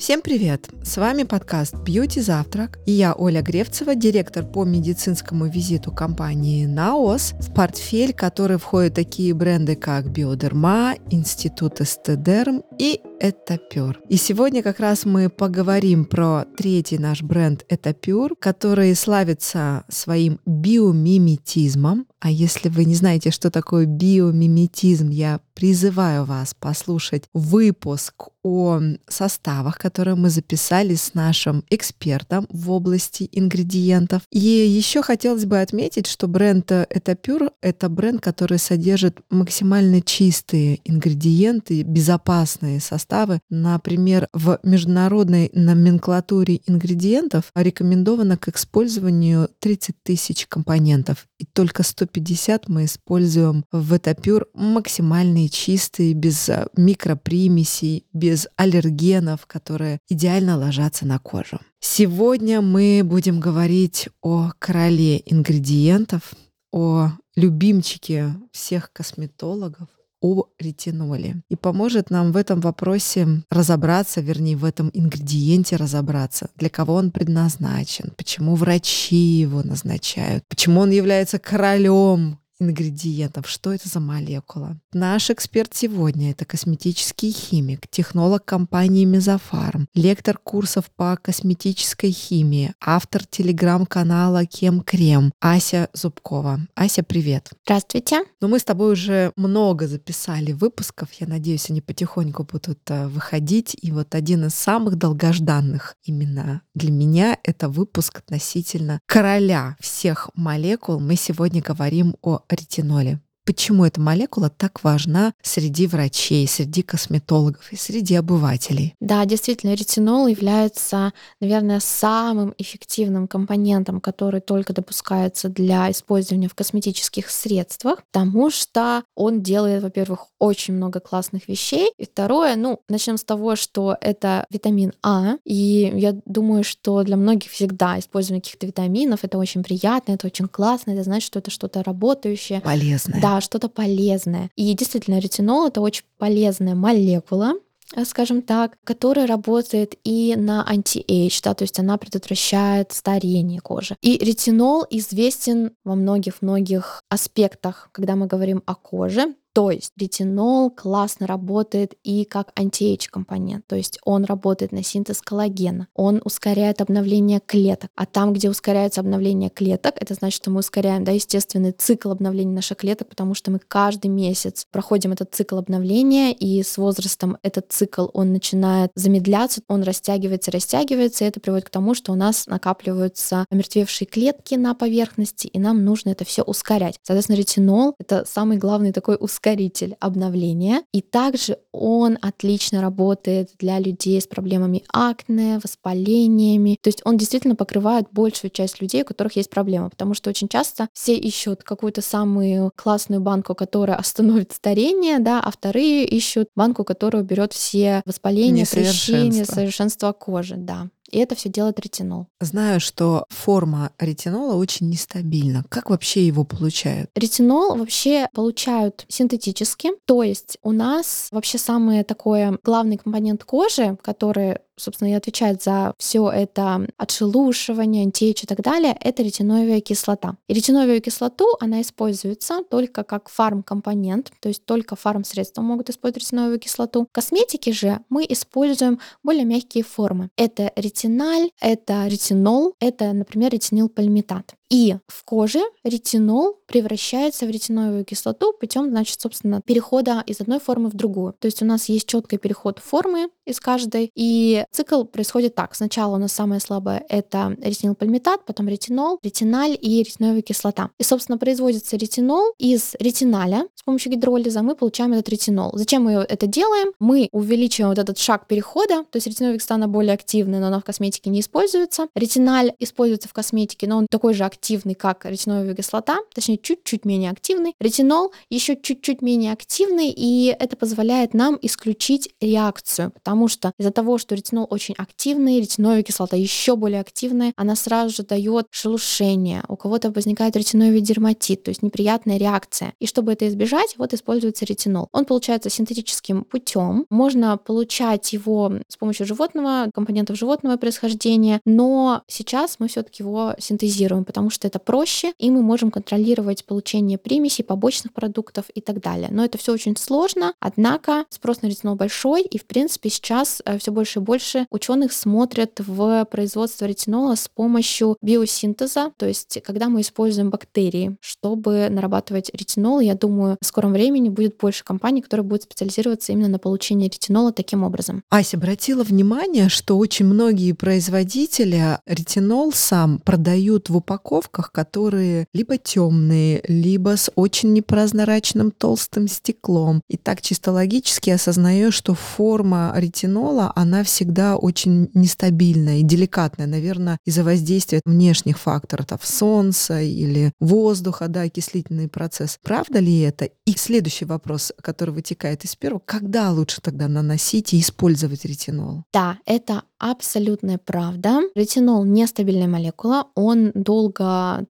[0.00, 0.70] Всем привет!
[0.82, 7.34] С вами подкаст «Бьюти Завтрак» и я, Оля Гревцева, директор по медицинскому визиту компании «Наос»,
[7.38, 14.00] в портфель который входят такие бренды, как «Биодерма», «Институт Эстедерм» и «Этапюр».
[14.08, 22.06] И сегодня как раз мы поговорим про третий наш бренд «Этапюр», который славится своим биомиметизмом,
[22.20, 29.76] а если вы не знаете, что такое биомиметизм, я призываю вас послушать выпуск о составах,
[29.78, 34.22] которые мы записали с нашим экспертом в области ингредиентов.
[34.30, 41.82] И еще хотелось бы отметить, что бренд Etapure— это бренд, который содержит максимально чистые ингредиенты,
[41.82, 43.40] безопасные составы.
[43.50, 52.84] Например, в международной номенклатуре ингредиентов рекомендовано к использованию 30 тысяч компонентов, и только 150 мы
[52.86, 61.60] используем в Etapure максимальные чистые, без э, микропримесей, без аллергенов, которые идеально ложатся на кожу.
[61.80, 66.34] Сегодня мы будем говорить о короле ингредиентов,
[66.72, 69.88] о любимчике всех косметологов,
[70.20, 71.42] о ретиноле.
[71.48, 77.10] И поможет нам в этом вопросе разобраться, вернее, в этом ингредиенте разобраться, для кого он
[77.10, 83.48] предназначен, почему врачи его назначают, почему он является королем ингредиентов.
[83.48, 84.78] Что это за молекула?
[84.92, 93.24] Наш эксперт сегодня— это косметический химик, технолог компании Мезофарм, лектор курсов по косметической химии, автор
[93.24, 96.60] телеграм-канала Кем Крем Ася Зубкова.
[96.74, 97.50] Ася, привет.
[97.64, 98.24] Здравствуйте.
[98.40, 101.12] Ну, мы с тобой уже много записали выпусков.
[101.14, 103.76] Я надеюсь, они потихоньку будут э, выходить.
[103.80, 111.00] И вот один из самых долгожданных именно для меня— это выпуск относительно короля всех молекул.
[111.00, 113.20] Мы сегодня говорим о ретиноле.
[113.44, 118.94] Почему эта молекула так важна среди врачей, среди косметологов и среди обывателей?
[119.00, 127.30] Да, действительно, ретинол является, наверное, самым эффективным компонентом, который только допускается для использования в косметических
[127.30, 133.24] средствах, потому что он делает, во-первых, очень много классных вещей, и второе, ну, начнем с
[133.24, 139.20] того, что это витамин А, и я думаю, что для многих всегда использование каких-то витаминов
[139.22, 142.60] это очень приятно, это очень классно, это значит, что это что-то работающее.
[142.60, 143.20] Полезное.
[143.20, 144.50] Да, что-то полезное.
[144.56, 147.54] И действительно, ретинол это очень полезная молекула,
[147.94, 153.96] э, скажем так, которая работает и на anti-age, да, то есть она предотвращает старение кожи.
[154.00, 159.34] И ретинол известен во многих-многих аспектах, когда мы говорим о коже.
[159.52, 165.20] То есть ретинол классно работает и как anti-age компонент, то есть он работает на синтез
[165.22, 170.60] коллагена, он ускоряет обновление клеток, а там, где ускоряется обновление клеток, это значит, что мы
[170.60, 175.58] ускоряем, да, естественный цикл обновления наших клеток, потому что мы каждый месяц проходим этот цикл
[175.58, 181.66] обновления, и с возрастом этот цикл, он начинает замедляться, он растягивается, растягивается, и это приводит
[181.66, 186.42] к тому, что у нас накапливаются омертвевшие клетки на поверхности, и нам нужно это все
[186.42, 187.00] ускорять.
[187.02, 190.82] Соответственно, ретинол— это самый главный такой ускоритель ускоритель обновления.
[190.92, 196.76] И также он отлично работает для людей с проблемами акне, воспалениями.
[196.82, 199.88] То есть он действительно покрывает большую часть людей, у которых есть проблемы.
[199.88, 205.50] Потому что очень часто все ищут какую-то самую классную банку, которая остановит старение, да, а
[205.50, 210.88] вторые ищут банку, которая уберет все воспаления, прыщения, совершенство кожи, да.
[211.10, 212.26] И это все делает ретинол.
[212.40, 215.64] Знаю, что форма ретинола очень нестабильна.
[215.68, 217.10] Как вообще его получают?
[217.14, 219.90] Ретинол вообще получают синтетически.
[220.06, 225.94] То есть у нас вообще самый такой главный компонент кожи, который собственно, и отвечает за
[225.98, 230.36] все это отшелушивание, антиэйдж и так далее, это ретиновая кислота.
[230.48, 236.58] И ретиновую кислоту, она используется только как фармкомпонент, то есть только фармсредства могут использовать ретиновую
[236.58, 237.06] кислоту.
[237.10, 240.30] В косметике же мы используем более мягкие формы.
[240.36, 244.54] Это ретиналь, это ретинол, это, например, ретинилпальмитат.
[244.70, 250.88] И в коже ретинол превращается в ретиновую кислоту путем, значит, собственно, перехода из одной формы
[250.88, 251.34] в другую.
[251.40, 255.74] То есть у нас есть четкий переход формы из каждой, и цикл происходит так.
[255.74, 260.90] Сначала у нас самое слабое— это ретинилпальмитат, потом ретинол, ретиналь и ретиновая кислота.
[260.98, 263.66] И, собственно, производится ретинол из ретиналя.
[263.74, 265.72] С помощью гидролиза мы получаем этот ретинол.
[265.74, 266.92] Зачем мы это делаем?
[267.00, 270.78] Мы увеличиваем вот этот шаг перехода, то есть ретиновая кислота, она более активная, но она
[270.78, 272.06] в косметике не используется.
[272.14, 277.06] Ретиналь используется в косметике, но он такой же активный, активный, как ретиновая кислота, точнее, чуть-чуть
[277.06, 277.74] менее активный.
[277.80, 284.18] Ретинол еще чуть-чуть менее активный, и это позволяет нам исключить реакцию, потому что из-за того,
[284.18, 289.76] что ретинол очень активный, ретиновая кислота еще более активная, она сразу же дает шелушение, у
[289.76, 292.92] кого-то возникает ретиновый дерматит, то есть неприятная реакция.
[293.00, 295.08] И чтобы это избежать, вот используется ретинол.
[295.12, 297.06] Он получается синтетическим путем.
[297.08, 304.24] Можно получать его с помощью животного, компонентов животного происхождения, но сейчас мы все-таки его синтезируем,
[304.24, 309.28] потому что это проще, и мы можем контролировать получение примесей, побочных продуктов и так далее.
[309.30, 313.78] Но это все очень сложно, однако спрос на ретинол большой, и в принципе сейчас э,
[313.78, 319.88] все больше и больше ученых смотрят в производство ретинола с помощью биосинтеза, то есть когда
[319.88, 325.44] мы используем бактерии, чтобы нарабатывать ретинол, я думаю, в скором времени будет больше компаний, которые
[325.44, 328.22] будут специализироваться именно на получении ретинола таким образом.
[328.30, 333.96] Ася обратила внимание, что очень многие производители ретинол сам продают в
[334.40, 340.02] упаковках, которые либо темные, либо с очень непрозрачным толстым стеклом.
[340.08, 347.18] И так чисто логически осознаю, что форма ретинола, она всегда очень нестабильная и деликатная, наверное,
[347.26, 352.58] из-за воздействия внешних факторов, солнца или воздуха, да, окислительный процесс.
[352.62, 353.50] Правда ли это?
[353.66, 359.04] И следующий вопрос, который вытекает из первого, когда лучше тогда наносить и использовать ретинол?
[359.12, 361.40] Да, это абсолютная правда.
[361.54, 364.19] Ретинол нестабильная молекула, он долго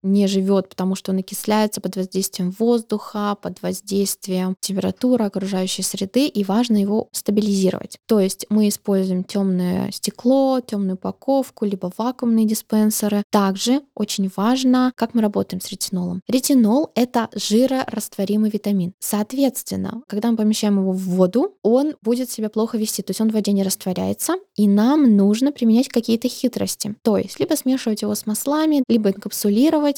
[0.02, 6.44] не живет, потому что он окисляется под воздействием воздуха, под воздействием температуры окружающей среды, и
[6.44, 7.98] важно его стабилизировать.
[8.06, 13.22] То есть мы используем темное стекло, темную упаковку, либо вакуумные диспенсеры.
[13.30, 16.20] Также очень важно, как мы работаем с ретинолом.
[16.28, 18.92] Ретинол— это жирорастворимый витамин.
[18.98, 23.30] Соответственно, когда мы помещаем его в воду, он будет себя плохо вести, то есть он
[23.30, 26.94] в воде не растворяется, и нам нужно применять какие-то хитрости.
[27.02, 29.39] То есть либо смешивать его с маслами, либо инкапсулировать,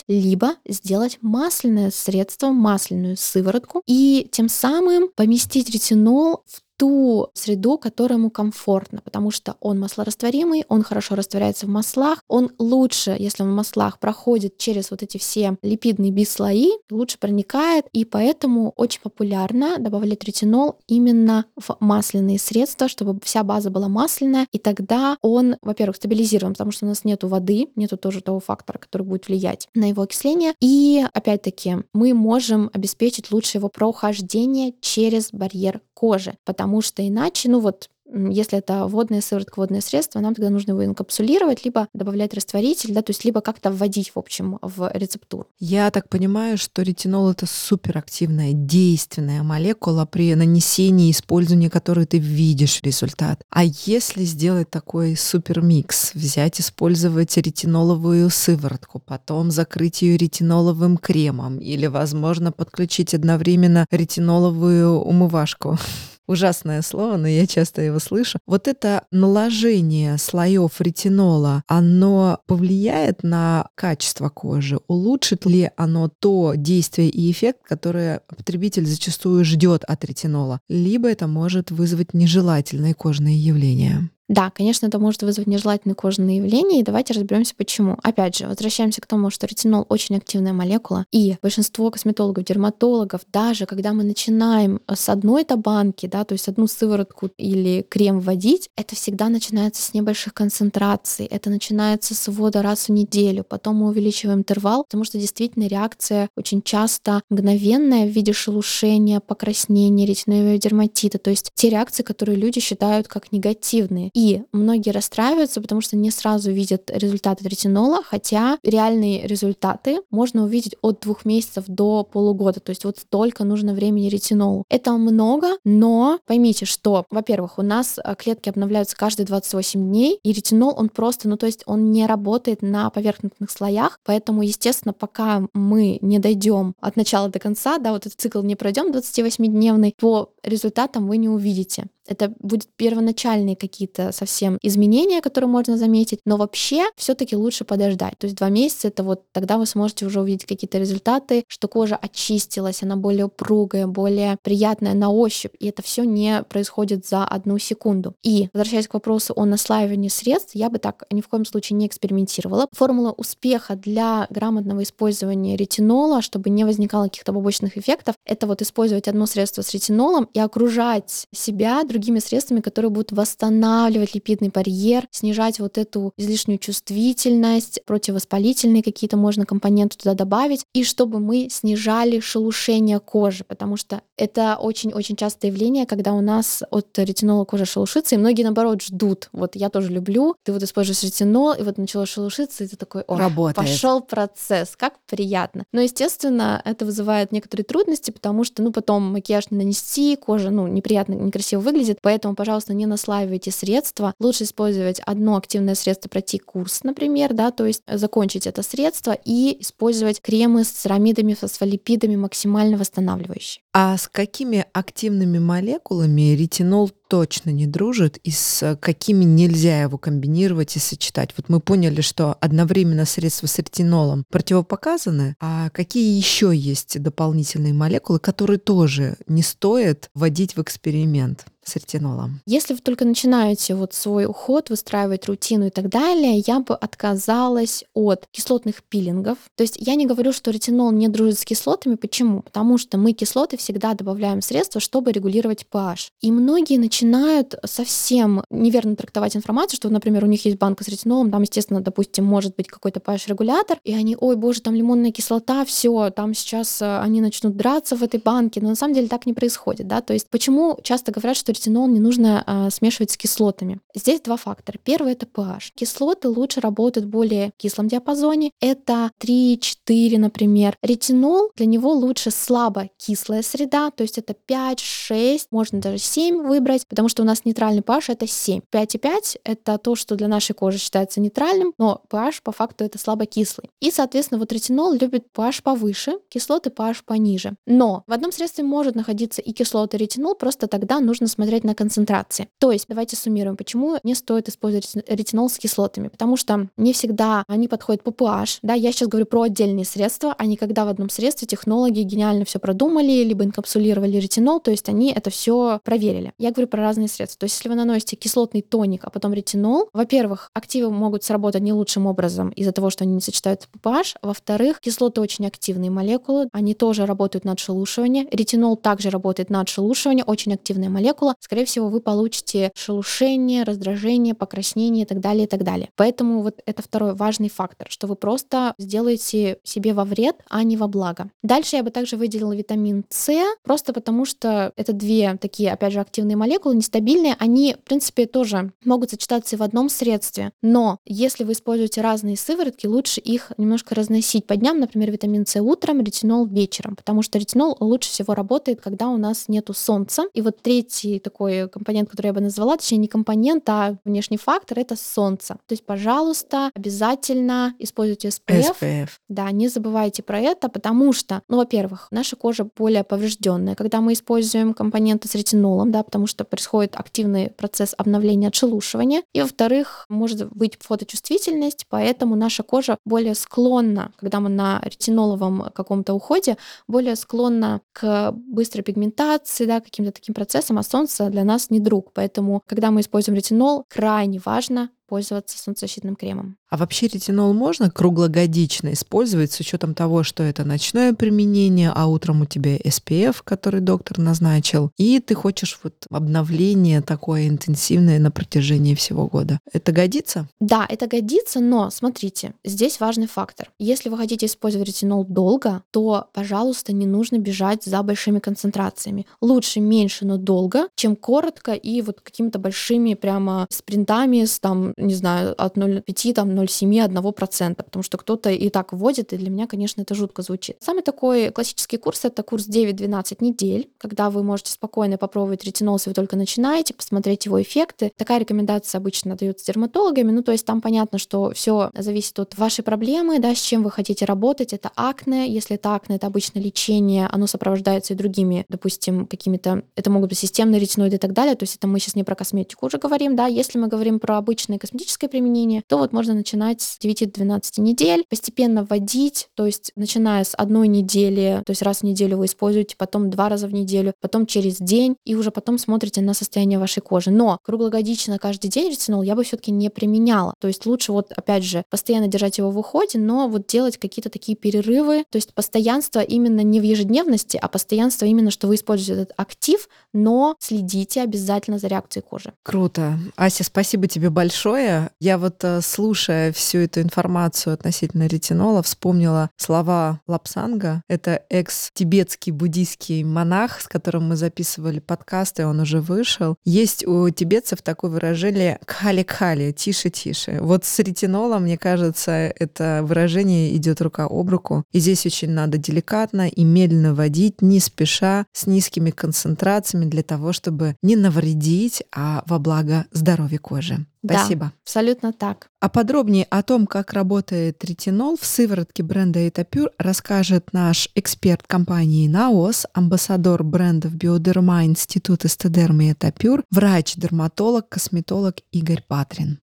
[0.08, 8.18] либо сделать масляное средство, масляную сыворотку, и тем самым поместить ретинол в ту среду, которая
[8.18, 13.50] ему комфортна, потому что он маслорастворимый, он хорошо растворяется в маслах, он лучше, если он
[13.50, 19.78] в маслах проходит через вот эти все липидные бислои, лучше проникает, и поэтому очень популярно
[19.78, 25.94] добавлять ретинол именно в масляные средства, чтобы вся база была масляная, и тогда он, во-первых,
[25.94, 29.88] стабилизируем, потому что у нас нету воды, нету тоже того фактора, который будет влиять на
[29.88, 37.06] его окисление, и опять-таки мы можем обеспечить лучше его прохождение через барьер кожи, потому что
[37.06, 41.88] иначе, ну вот если это водная сыворотка, водное средство, нам тогда нужно его инкапсулировать, либо
[41.94, 45.46] добавлять растворитель, да, то есть либо как-то вводить, в общем, в рецептуру.
[45.58, 52.18] Я так понимаю, что ретинол— это суперактивная, действенная молекула при нанесении и использовании которой ты
[52.18, 53.42] видишь результат.
[53.50, 61.86] А если сделать такой супермикс, взять, использовать ретиноловую сыворотку, потом закрыть ее ретиноловым кремом или,
[61.86, 65.78] возможно, подключить одновременно ретиноловую умывашку,
[66.26, 68.38] ужасное слово, но я часто его слышу.
[68.46, 74.78] Вот это наложение слоев ретинола, оно повлияет на качество кожи?
[74.88, 80.60] Улучшит ли оно то действие и эффект, которое потребитель зачастую ждет от ретинола?
[80.68, 84.10] Либо это может вызвать нежелательные кожные явления?
[84.32, 87.98] Да, конечно, это может вызвать нежелательные кожные явления, и давайте разберемся, почему.
[88.02, 93.66] Опять же, возвращаемся к тому, что ретинол очень активная молекула, и большинство косметологов, дерматологов, даже
[93.66, 98.96] когда мы начинаем с одной-то банки, да, то есть одну сыворотку или крем вводить, это
[98.96, 104.38] всегда начинается с небольших концентраций, это начинается с ввода раз в неделю, потом мы увеличиваем
[104.38, 111.28] интервал, потому что действительно реакция очень часто мгновенная в виде шелушения, покраснения, ретинового дерматита, то
[111.28, 114.08] есть те реакции, которые люди считают как негативные.
[114.14, 114.21] И
[114.52, 121.00] многие расстраиваются, потому что не сразу видят результаты ретинола, хотя реальные результаты можно увидеть от
[121.00, 122.60] двух месяцев до полугода.
[122.60, 124.64] То есть вот столько нужно времени ретинолу.
[124.68, 130.32] Это много, но поймите, что, во-первых, у нас э, клетки обновляются каждые 28 дней, и
[130.32, 135.42] ретинол, он просто, ну то есть он не работает на поверхностных слоях, поэтому, естественно, пока
[135.54, 140.30] мы не дойдем от начала до конца, да, вот этот цикл не пройдем 28-дневный, по
[140.42, 141.86] результатам вы не увидите.
[142.06, 148.18] Это будут первоначальные какие-то совсем изменения, которые можно заметить, но вообще все-таки лучше подождать.
[148.18, 151.96] То есть два месяца это вот тогда вы сможете уже увидеть какие-то результаты, что кожа
[151.96, 157.58] очистилась, она более упругая, более приятная на ощупь, и это все не происходит за одну
[157.58, 158.14] секунду.
[158.22, 161.86] И возвращаясь к вопросу о наслаивании средств, я бы так ни в коем случае не
[161.86, 162.66] экспериментировала.
[162.72, 169.06] Формула успеха для грамотного использования ретинола, чтобы не возникало каких-то побочных эффектов, это вот использовать
[169.06, 175.60] одно средство с ретинолом и окружать себя другими средствами, которые будут восстанавливать липидный барьер, снижать
[175.60, 183.00] вот эту излишнюю чувствительность, противовоспалительные какие-то можно компоненты туда добавить, и чтобы мы снижали шелушение
[183.00, 188.18] кожи, потому что это очень-очень частое явление, когда у нас от ретинола кожа шелушится, и
[188.18, 189.28] многие, наоборот, ждут.
[189.32, 193.02] Вот я тоже люблю, ты вот используешь ретинол, и вот начало шелушиться, и ты такой,
[193.02, 193.16] о,
[193.54, 195.64] пошел процесс, как приятно.
[195.72, 200.66] Но, естественно, это вызывает некоторые трудности, потому что, ну, потом макияж не нанести, кожа, ну,
[200.66, 204.14] неприятно, некрасиво выглядит, поэтому, пожалуйста, не наслаивайте средства.
[204.20, 209.60] Лучше использовать одно активное средство, пройти курс, например, да, то есть закончить это средство и
[209.60, 213.62] использовать кремы с церамидами, фосфолипидами максимально восстанавливающие.
[213.74, 220.76] А с какими активными молекулами ретинол точно не дружит и с какими нельзя его комбинировать
[220.76, 221.30] и сочетать?
[221.36, 228.18] Вот мы поняли, что одновременно средства с ретинолом противопоказаны, а какие еще есть дополнительные молекулы,
[228.18, 231.46] которые тоже не стоит вводить в эксперимент?
[231.64, 232.40] С ретинолом?
[232.46, 237.84] Если вы только начинаете вот свой уход, выстраивать рутину и так далее, я бы отказалась
[237.94, 239.38] от кислотных пилингов.
[239.56, 241.94] То есть я не говорю, что ретинол не дружит с кислотами.
[241.94, 242.42] Почему?
[242.42, 246.10] Потому что мы кислоты всегда добавляем средства, чтобы регулировать pH.
[246.20, 251.30] И многие начинают совсем неверно трактовать информацию, что, например, у них есть банка с ретинолом,
[251.30, 256.10] там, естественно, допустим, может быть какой-то pH-регулятор, и они, ой, боже, там лимонная кислота, все,
[256.10, 259.32] там сейчас э, они начнут драться в этой банке, но на самом деле так не
[259.32, 263.80] происходит, да, то есть почему часто говорят, что ретинол не нужно а, смешивать с кислотами?
[263.94, 264.78] Здесь два фактора.
[264.82, 265.72] Первый— это pH.
[265.74, 270.76] Кислоты лучше работают в более кислом диапазоне, это 3-4, например.
[270.82, 276.42] Ретинол, для него лучше слабо кислая среда, то есть это 5, 6, можно даже 7
[276.46, 278.60] выбрать, потому что у нас нейтральный pH это 7.
[278.72, 283.26] 5,5 это то, что для нашей кожи считается нейтральным, но pH по факту это слабо
[283.26, 283.70] кислый.
[283.80, 287.54] И, соответственно, вот ретинол любит pH повыше, кислоты pH пониже.
[287.66, 291.74] Но в одном средстве может находиться и кислота, и ретинол, просто тогда нужно смотреть на
[291.74, 292.48] концентрации.
[292.58, 297.44] То есть, давайте суммируем, почему не стоит использовать ретинол с кислотами, потому что не всегда
[297.46, 300.88] они подходят по pH, да, я сейчас говорю про отдельные средства, а не когда в
[300.88, 306.32] одном средстве технологи гениально все продумали, либо инкапсулировали ретинол, то есть они это все проверили.
[306.38, 307.40] Я говорю про разные средства.
[307.40, 311.72] То есть если вы наносите кислотный тоник, а потом ретинол, во-первых, активы могут сработать не
[311.72, 314.16] лучшим образом из-за того, что они не сочетаются по pH.
[314.22, 318.28] Во-вторых, кислоты очень активные молекулы, они тоже работают над шелушиванием.
[318.30, 321.31] Ретинол также работает над шелушиванием, очень активная молекула.
[321.40, 325.90] Скорее всего, вы получите шелушение, раздражение, покраснение и так далее, и так далее.
[325.96, 330.76] Поэтому вот это второй важный фактор, что вы просто сделаете себе во вред, а не
[330.76, 331.30] во благо.
[331.42, 336.00] Дальше я бы также выделила витамин С, просто потому что это две такие, опять же,
[336.00, 341.44] активные молекулы, нестабильные, они, в принципе, тоже могут сочетаться и в одном средстве, но если
[341.44, 346.46] вы используете разные сыворотки, лучше их немножко разносить по дням, например, витамин С утром, ретинол
[346.46, 350.24] вечером, потому что ретинол лучше всего работает, когда у нас нету солнца.
[350.34, 354.78] И вот третий такой компонент, который я бы назвала, точнее не компонент, а внешний фактор,
[354.78, 355.54] это солнце.
[355.66, 358.76] То есть, пожалуйста, обязательно используйте SPF.
[358.80, 359.08] SPF.
[359.28, 364.12] Да, не забывайте про это, потому что, ну, во-первых, наша кожа более поврежденная, когда мы
[364.12, 369.22] используем компоненты с ретинолом, да, потому что происходит активный процесс обновления отшелушивания.
[369.32, 376.14] И, во-вторых, может быть фоточувствительность, поэтому наша кожа более склонна, когда мы на ретиноловом каком-то
[376.14, 376.56] уходе,
[376.88, 382.12] более склонна к быстрой пигментации, да, каким-то таким процессам, а солнце для нас не друг.
[382.12, 386.56] Поэтому, когда мы используем ретинол, крайне важно пользоваться солнцезащитным кремом.
[386.70, 392.40] А вообще ретинол можно круглогодично использовать с учетом того, что это ночное применение, а утром
[392.40, 398.94] у тебя SPF, который доктор назначил, и ты хочешь вот обновление такое интенсивное на протяжении
[398.94, 399.60] всего года.
[399.70, 400.48] Это годится?
[400.60, 403.70] Да, это годится, но смотрите, здесь важный фактор.
[403.78, 409.26] Если вы хотите использовать ретинол долго, то, пожалуйста, не нужно бежать за большими концентрациями.
[409.42, 415.14] Лучше меньше, но долго, чем коротко и вот какими-то большими прямо спринтами с там не
[415.14, 419.66] знаю, от 0,5, там, 0,7, 1%, потому что кто-то и так вводит, и для меня,
[419.66, 420.76] конечно, это жутко звучит.
[420.80, 426.10] Самый такой классический курс— это курс 9-12 недель, когда вы можете спокойно попробовать ретинол, если
[426.10, 428.12] вы только начинаете, посмотреть его эффекты.
[428.16, 432.82] Такая рекомендация обычно дается дерматологами, ну, то есть там понятно, что все зависит от вашей
[432.82, 434.72] проблемы, да, с чем вы хотите работать.
[434.72, 440.10] Это акне, если это акне, это обычно лечение, оно сопровождается и другими, допустим, какими-то, это
[440.10, 442.86] могут быть системные ретиноиды и так далее, то есть это мы сейчас не про косметику
[442.86, 446.98] уже говорим, да, если мы говорим про обычные косметическое применение, то вот можно начинать с
[446.98, 452.38] 9-12 недель, постепенно вводить, то есть начиная с одной недели, то есть раз в неделю
[452.38, 456.34] вы используете, потом два раза в неделю, потом через день, и уже потом смотрите на
[456.34, 457.30] состояние вашей кожи.
[457.30, 460.54] Но круглогодично каждый день ретинол я бы все-таки не применяла.
[460.58, 464.30] То есть лучше вот, опять же, постоянно держать его в уходе, но вот делать какие-то
[464.30, 469.22] такие перерывы, то есть постоянство именно не в ежедневности, а постоянство именно, что вы используете
[469.22, 472.52] этот актив, но следите обязательно за реакцией кожи.
[472.64, 473.16] Круто.
[473.36, 474.71] Ася, спасибо тебе большое.
[474.76, 481.02] Я вот, э, слушая всю эту информацию относительно ретинола, вспомнила слова Лапсанга.
[481.08, 486.56] Это экс-тибетский буддийский монах, с которым мы записывали подкасты, он уже вышел.
[486.64, 490.58] Есть у тибетцев такое выражение «кхали-кхали», «тише-тише».
[490.60, 494.84] Вот с ретинолом, мне кажется, это выражение идет рука об руку.
[494.92, 500.52] И здесь очень надо деликатно и медленно водить, не спеша, с низкими концентрациями для того,
[500.52, 504.06] чтобы не навредить, а во благо здоровья кожи.
[504.24, 504.66] Спасибо.
[504.66, 505.68] Да, абсолютно так.
[505.80, 512.28] А подробнее о том, как работает ретинол в сыворотке бренда Этапюр, расскажет наш эксперт компании
[512.28, 519.58] Наос, амбассадор брендов Биодерма Институт эстедермы Этапюр, врач-дерматолог, косметолог Игорь Патрин.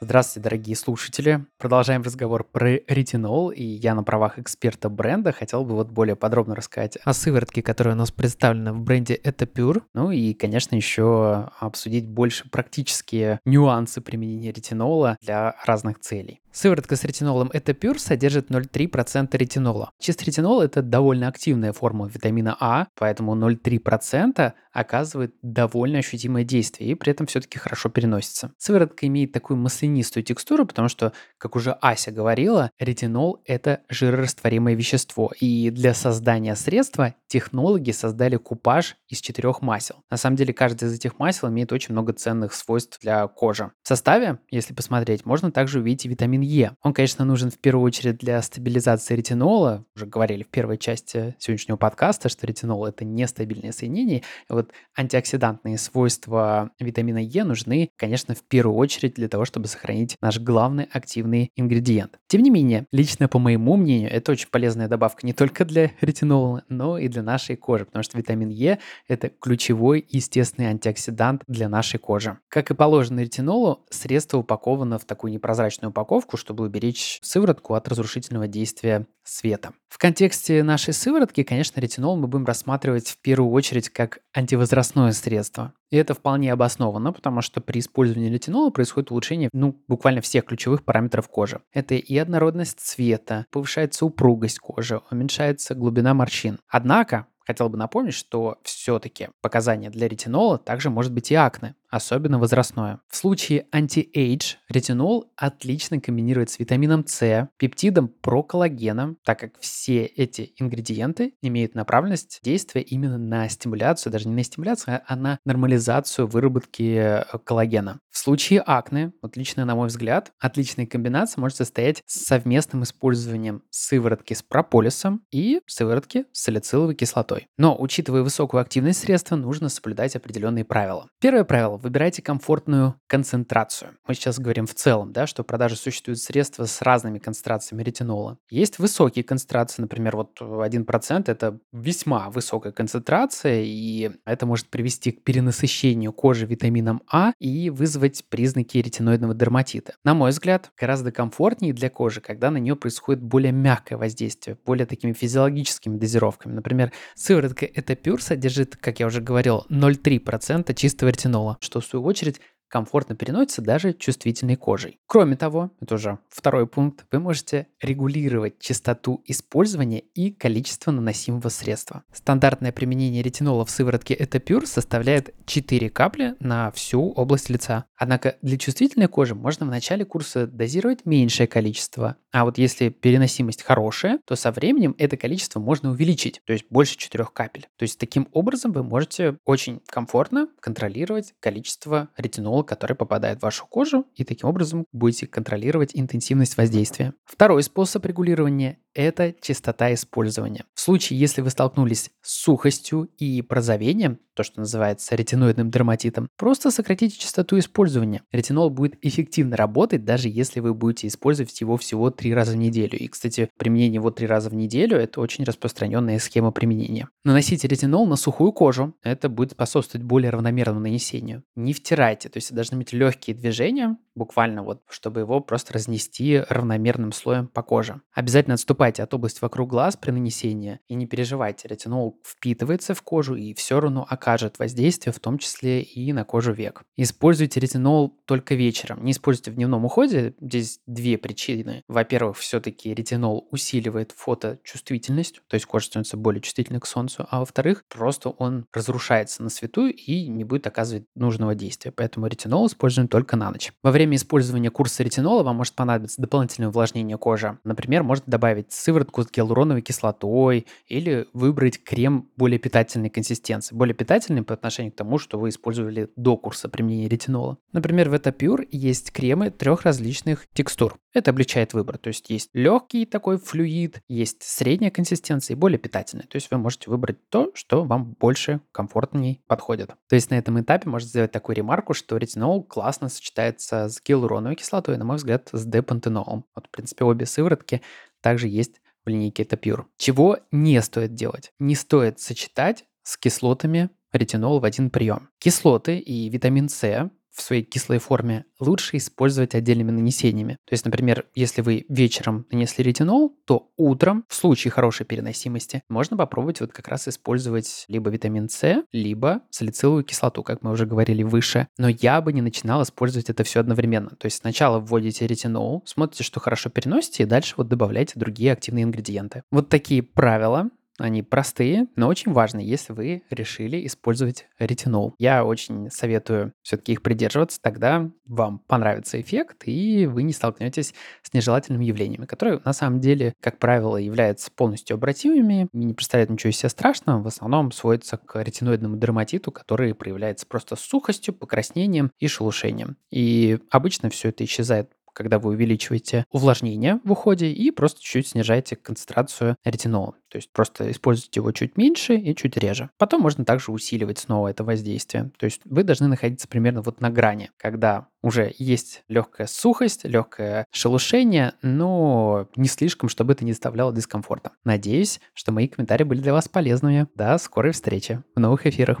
[0.00, 1.44] Здравствуйте, дорогие слушатели.
[1.58, 6.54] Продолжаем разговор про ретинол, и я на правах эксперта бренда хотел бы вот более подробно
[6.54, 9.82] рассказать о сыворотке, которая у нас представлена в бренде Pure.
[9.94, 16.42] Ну и, конечно, еще обсудить больше практические нюансы применения ретинола для разных целей.
[16.52, 19.90] Сыворотка с ретинолом Это Pure содержит 0,3% ретинола.
[20.00, 26.94] Чистый ретинол– это довольно активная форма витамина А, поэтому 0,3% оказывает довольно ощутимое действие и
[26.94, 28.52] при этом все-таки хорошо переносится.
[28.58, 35.32] Сыворотка имеет такую маслянистую текстуру, потому что, как уже Ася говорила, ретинол– это жирорастворимое вещество,
[35.40, 39.96] и для создания средства технологи создали купаж из четырех масел.
[40.10, 43.70] На самом деле, каждый из этих масел имеет очень много ценных свойств для кожи.
[43.82, 46.72] В составе, если посмотреть, можно также увидеть и витамин Е.
[46.82, 49.84] Он, конечно, нужен в первую очередь для стабилизации ретинола.
[49.94, 54.18] Уже говорили в первой части сегодняшнего подкаста, что ретинол– это нестабильное соединение.
[54.18, 60.16] И вот антиоксидантные свойства витамина Е нужны, конечно, в первую очередь для того, чтобы сохранить
[60.20, 62.18] наш главный активный ингредиент.
[62.26, 66.64] Тем не менее, лично по моему мнению, это очень полезная добавка не только для ретинола,
[66.68, 71.98] но и для нашей кожи, потому что витамин Е– это ключевой естественный антиоксидант для нашей
[71.98, 72.38] кожи.
[72.48, 78.48] Как и положено ретинолу, средство упаковано в такую непрозрачную упаковку, чтобы уберечь сыворотку от разрушительного
[78.48, 79.72] действия света.
[79.88, 85.72] В контексте нашей сыворотки, конечно, ретинол мы будем рассматривать в первую очередь как антивозрастное средство.
[85.90, 90.84] И это вполне обосновано, потому что при использовании ретинола происходит улучшение ну, буквально всех ключевых
[90.84, 91.60] параметров кожи.
[91.72, 96.58] Это и однородность цвета, повышается упругость кожи, уменьшается глубина морщин.
[96.68, 102.38] Однако, хотел бы напомнить, что все-таки показания для ретинола также может быть и акне особенно
[102.38, 103.00] возрастное.
[103.08, 110.52] В случае anti-age ретинол отлично комбинирует с витамином С, пептидом проколлагена, так как все эти
[110.56, 116.96] ингредиенты имеют направленность действия именно на стимуляцию, даже не на стимуляцию, а на нормализацию выработки
[116.96, 118.00] э, коллагена.
[118.10, 124.34] В случае акне, отличная, на мой взгляд, отличная комбинация может состоять с совместным использованием сыворотки
[124.34, 127.46] с прополисом и сыворотки с салициловой кислотой.
[127.56, 131.08] Но, учитывая высокую активность средства, нужно соблюдать определенные правила.
[131.20, 133.92] Первое правило выбирайте комфортную концентрацию.
[134.06, 138.38] Мы сейчас говорим в целом, да, что в продаже существуют средства с разными концентрациями ретинола.
[138.50, 145.22] Есть высокие концентрации, например, вот 1% это весьма высокая концентрация, и это может привести к
[145.24, 149.94] перенасыщению кожи витамином А и вызвать признаки ретиноидного дерматита.
[150.04, 154.86] На мой взгляд, гораздо комфортнее для кожи, когда на нее происходит более мягкое воздействие, более
[154.86, 156.52] такими физиологическими дозировками.
[156.52, 162.40] Например, сыворотка Этапюр содержит, как я уже говорил, 0,3% чистого ретинола, что в свою очередь
[162.68, 164.98] комфортно переносится даже чувствительной кожей.
[165.06, 172.04] Кроме того, это уже второй пункт, вы можете регулировать частоту использования и количество наносимого средства.
[172.12, 177.86] Стандартное применение ретинола в сыворотке Etapure составляет 4 капли на всю область лица.
[177.96, 183.62] Однако для чувствительной кожи можно в начале курса дозировать меньшее количество, а вот если переносимость
[183.62, 187.68] хорошая, то со временем это количество можно увеличить, то есть больше 4 капель.
[187.76, 193.42] То есть таким образом вы можете очень комфортно контролировать количество ретинола ретинол, который попадает в
[193.42, 197.14] вашу кожу, и таким образом будете контролировать интенсивность воздействия.
[197.24, 200.64] Второй способ регулирования– это частота использования.
[200.74, 206.70] В случае, если вы столкнулись с сухостью и прозовением, то, что называется ретиноидным дерматитом, просто
[206.70, 208.22] сократите частоту использования.
[208.32, 212.98] Ретинол будет эффективно работать, даже если вы будете использовать его всего три раза в неделю.
[212.98, 217.08] И, кстати, применение его три раза в неделю– это очень распространенная схема применения.
[217.24, 218.94] Наносите ретинол на сухую кожу.
[219.02, 221.44] Это будет способствовать более равномерному нанесению.
[221.56, 227.12] Не втирайте, то есть должны быть легкие движения, буквально вот, чтобы его просто разнести равномерным
[227.12, 228.02] слоем по коже.
[228.12, 233.36] Обязательно отступайте от области вокруг глаз при нанесении и не переживайте, ретинол впитывается в кожу
[233.36, 236.82] и все равно окажет воздействие, в том числе и на кожу век.
[236.96, 240.34] Используйте ретинол только вечером, не используйте в дневном уходе.
[240.40, 241.82] Здесь две причины.
[241.88, 247.84] Во-первых, все-таки ретинол усиливает фоточувствительность, то есть кожа становится более чувствительной к солнцу, а во-вторых,
[247.88, 251.92] просто он разрушается на свету и не будет оказывать нужного действия.
[251.92, 253.72] Поэтому ретинол используем только на ночь.
[253.82, 257.58] Во время время использования курса ретинола вам может понадобиться дополнительное увлажнение кожи.
[257.64, 263.74] Например, можно добавить сыворотку с гиалуроновой кислотой или выбрать крем более питательной консистенции.
[263.74, 267.58] Более питательный по отношению к тому, что вы использовали до курса применения ретинола.
[267.72, 270.98] Например, в Etapure есть кремы трех различных текстур.
[271.12, 271.98] Это облегчает выбор.
[271.98, 276.24] То есть есть легкий такой флюид, есть средняя консистенция и более питательный.
[276.24, 279.94] То есть вы можете выбрать то, что вам больше комфортней подходит.
[280.08, 284.02] То есть на этом этапе можно сделать такую ремарку, что ретинол классно сочетается с с
[284.02, 286.44] гиалуроновой кислотой, на мой взгляд, с депантенолом.
[286.54, 287.82] Вот, в принципе, обе сыворотки
[288.20, 289.84] также есть в линейке Etapure.
[289.96, 291.52] Чего не стоит делать?
[291.58, 295.30] Не стоит сочетать с кислотами ретинол в один прием.
[295.38, 300.58] Кислоты и витамин С в своей кислой форме, лучше использовать отдельными нанесениями.
[300.66, 306.16] То есть, например, если вы вечером нанесли ретинол, то утром, в случае хорошей переносимости, можно
[306.16, 311.22] попробовать вот как раз использовать либо витамин С, либо салициловую кислоту, как мы уже говорили
[311.22, 311.68] выше.
[311.78, 314.10] Но я бы не начинал использовать это все одновременно.
[314.10, 318.82] То есть сначала вводите ретинол, смотрите, что хорошо переносите, и дальше вот добавляйте другие активные
[318.82, 319.42] ингредиенты.
[319.50, 325.14] Вот такие правила они простые, но очень важны, если вы решили использовать ретинол.
[325.18, 331.32] Я очень советую все-таки их придерживаться, тогда вам понравится эффект, и вы не столкнетесь с
[331.32, 336.58] нежелательными явлениями, которые на самом деле, как правило, являются полностью обратимыми не представляют ничего из
[336.58, 342.96] себя страшного, в основном сводятся к ретиноидному дерматиту, который проявляется просто сухостью, покраснением и шелушением.
[343.10, 348.76] И обычно все это исчезает когда вы увеличиваете увлажнение в уходе и просто чуть-чуть снижаете
[348.76, 350.14] концентрацию ретинола.
[350.28, 352.90] То есть просто используйте его чуть меньше и чуть реже.
[352.98, 355.32] Потом можно также усиливать снова это воздействие.
[355.36, 360.66] То есть вы должны находиться примерно вот на грани, когда уже есть легкая сухость, легкое
[360.70, 364.52] шелушение, но не слишком, чтобы это не доставляло дискомфорта.
[364.62, 367.08] Надеюсь, что мои комментарии были для вас полезными.
[367.16, 369.00] До скорой встречи в новых эфирах.